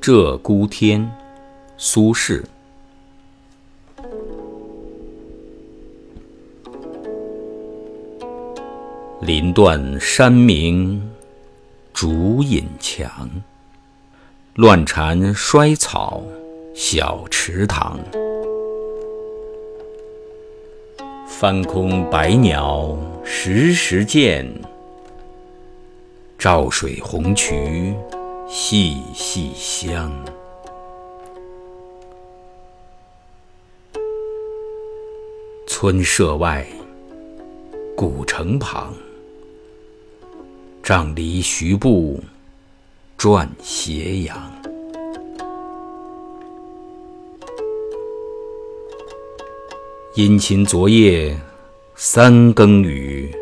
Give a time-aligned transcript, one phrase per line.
[0.00, 1.12] 鹧鸪天，
[1.76, 2.42] 苏轼。
[9.20, 11.06] 林断山明，
[11.92, 13.28] 竹隐墙。
[14.54, 16.22] 乱蝉衰草
[16.74, 18.00] 小池塘。
[21.26, 24.50] 翻空白鸟时时见，
[26.38, 27.94] 照水红渠。
[28.52, 30.12] 细细香，
[35.68, 36.66] 村舍外，
[37.96, 38.92] 古城旁，
[40.82, 42.20] 杖藜徐步，
[43.16, 44.52] 转斜阳。
[50.16, 51.38] 殷勤昨夜
[51.94, 53.32] 三更雨，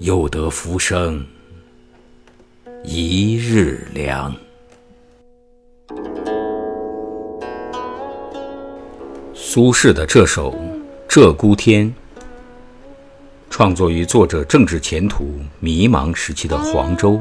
[0.00, 1.24] 又得浮生。
[2.84, 4.34] 一日凉。
[9.34, 10.52] 苏轼的这首
[11.08, 11.86] 《鹧鸪天》，
[13.48, 17.20] 创作于作者政治前途迷茫时期的黄州。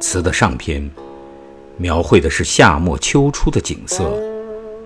[0.00, 0.88] 词的上篇
[1.76, 4.10] 描绘的是夏末秋初的景色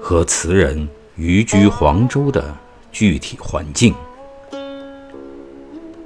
[0.00, 2.54] 和词人寓居黄州的
[2.90, 3.94] 具体环境，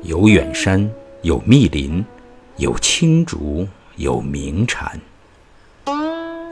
[0.02, 0.90] 有远山，
[1.22, 2.04] 有密林。
[2.58, 5.00] 有青竹，有鸣蝉，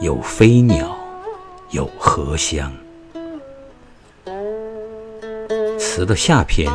[0.01, 0.97] 有飞鸟，
[1.73, 2.73] 有荷香。
[5.77, 6.71] 词的下篇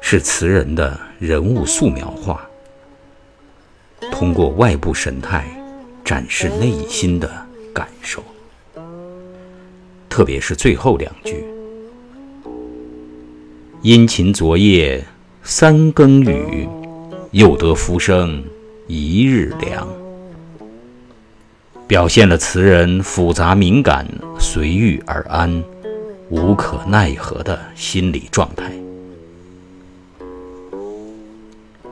[0.00, 2.40] 是词人的人物素描画，
[4.10, 5.44] 通过外部神态
[6.02, 7.30] 展示内心的
[7.74, 8.24] 感受。
[10.08, 11.44] 特别是最后两句
[13.82, 15.04] ：“殷勤昨夜
[15.42, 16.66] 三更雨。”
[17.32, 18.42] 又得浮生
[18.88, 19.86] 一日凉，
[21.86, 24.04] 表现了词人复杂敏感、
[24.38, 25.62] 随遇而安、
[26.28, 28.72] 无可奈何的心理状态。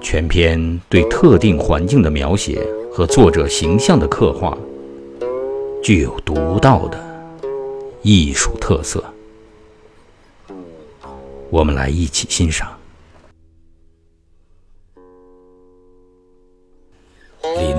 [0.00, 4.56] 全篇对特定环境的描写和作者形象的刻画，
[5.82, 6.98] 具有独到的
[8.02, 9.04] 艺术特色。
[11.50, 12.77] 我们来一起欣赏。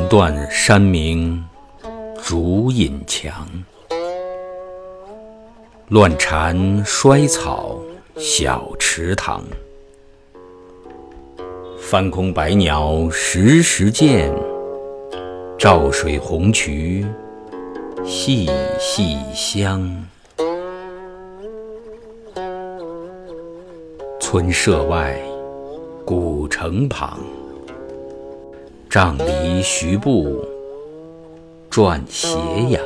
[0.09, 1.45] 断山明，
[2.23, 3.47] 竹隐墙。
[5.89, 7.79] 乱蝉衰草
[8.17, 9.43] 小池塘。
[11.77, 14.33] 翻空白鸟时时见，
[15.59, 17.05] 照水红渠
[18.03, 18.49] 细
[18.79, 20.07] 细香。
[24.19, 25.21] 村舍外，
[26.03, 27.19] 古城旁。
[28.89, 30.43] 杖藜徐步，
[31.69, 32.39] 转斜
[32.71, 32.83] 阳。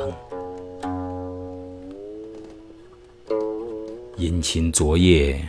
[4.17, 5.39] 殷勤昨夜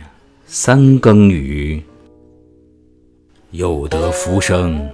[0.47, 1.83] 三更雨，
[3.51, 4.89] 又得浮生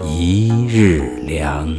[0.00, 1.76] 一日凉。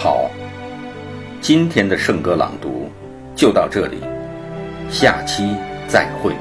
[0.00, 0.30] 好，
[1.40, 2.88] 今天的圣歌朗读
[3.34, 3.98] 就到这里，
[4.88, 5.56] 下期
[5.88, 6.32] 再会。